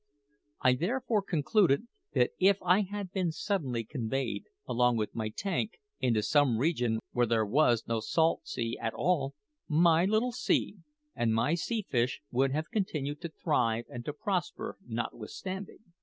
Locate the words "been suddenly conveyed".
3.11-4.45